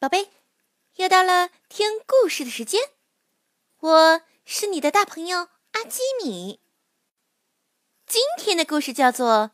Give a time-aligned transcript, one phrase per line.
[0.00, 0.30] 宝贝，
[0.94, 2.80] 又到了听故事的时间，
[3.80, 6.58] 我是你的大朋友阿基米。
[8.06, 9.50] 今天的故事叫做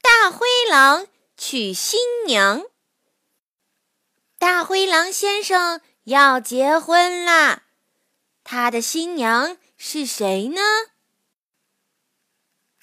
[0.00, 2.60] 大灰狼娶新娘》。
[4.38, 7.64] 大灰狼先生要结婚啦，
[8.42, 10.62] 他的新娘是谁呢？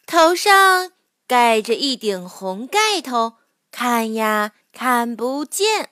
[0.06, 0.92] 头上
[1.26, 3.38] 盖着一顶红盖头，
[3.72, 5.90] 看呀看不见。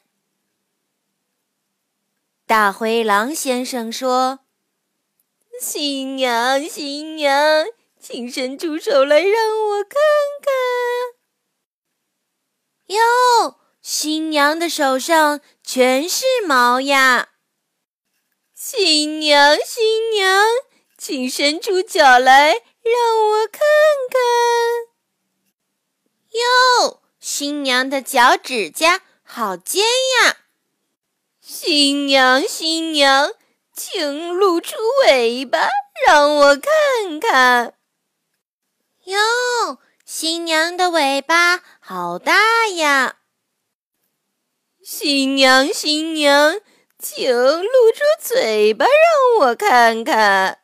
[2.47, 4.39] 大灰狼先生说
[5.59, 7.65] ：“新娘，新娘，
[7.99, 9.33] 请伸出手来让
[9.67, 9.99] 我看
[10.41, 10.53] 看。”
[12.95, 17.31] 哟，新娘的手上全是毛呀！
[18.55, 20.41] 新娘，新娘，
[20.97, 23.59] 请伸出脚来让我看
[24.09, 24.21] 看。
[26.31, 29.83] 哟，新娘的脚趾甲好尖
[30.23, 30.37] 呀！
[31.49, 33.31] 新娘，新娘，
[33.73, 35.69] 请露出尾巴，
[36.05, 37.75] 让我看看。
[39.05, 43.19] 哟，新娘的尾巴好大呀！
[44.83, 46.59] 新娘，新娘，
[46.99, 50.59] 请露出嘴巴，让我看看。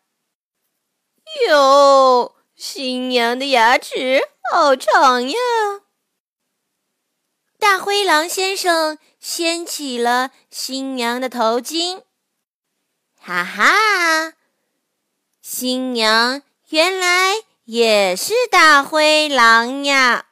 [1.47, 5.39] 哟，新娘的牙齿好长呀！
[7.63, 12.03] 大灰狼先生掀起了新娘的头巾，
[13.17, 14.33] 哈哈！
[15.41, 20.31] 新娘原来也是大灰狼呀！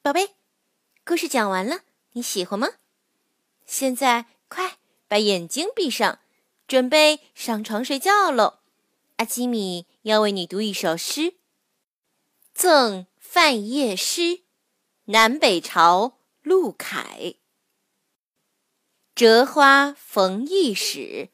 [0.00, 0.36] 宝贝，
[1.04, 1.80] 故事讲完了，
[2.12, 2.68] 你喜欢吗？
[3.66, 6.20] 现在快把眼睛闭上，
[6.68, 8.60] 准备上床睡觉喽！
[9.16, 11.20] 阿基米要为你读一首诗，
[12.54, 14.20] 《赠范晔诗》。
[15.12, 17.34] 南北朝陆凯，
[19.12, 21.30] 折花逢驿使，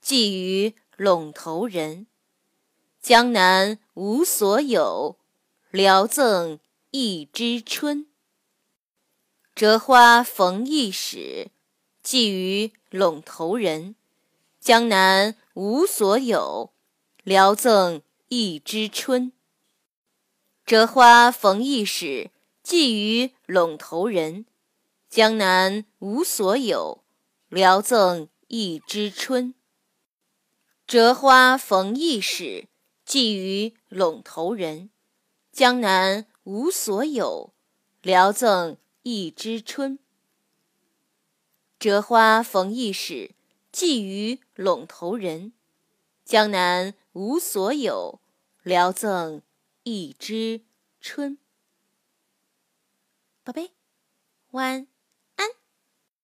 [0.00, 2.06] 寄于陇头人。
[3.00, 5.18] 江南无所有，
[5.72, 6.60] 聊赠
[6.92, 8.06] 一枝春。
[9.56, 11.50] 折花逢驿使，
[12.04, 13.96] 寄于陇头人。
[14.60, 16.72] 江南无所有，
[17.24, 19.32] 聊赠一枝春。
[20.64, 22.30] 折花逢驿使。
[22.68, 24.44] 寄于陇头人，
[25.08, 27.04] 江南无所有，
[27.48, 29.54] 聊赠一枝春。
[30.84, 32.66] 折花逢驿使，
[33.04, 34.90] 寄于陇头人，
[35.52, 37.54] 江南无所有，
[38.02, 40.00] 聊赠一枝春。
[41.78, 43.36] 折花逢驿使，
[43.70, 45.52] 寄于陇头人，
[46.24, 48.20] 江南无所有，
[48.64, 49.40] 聊赠
[49.84, 50.62] 一枝
[51.00, 51.38] 春。
[53.46, 53.76] 宝贝，
[54.50, 54.95] 晚安。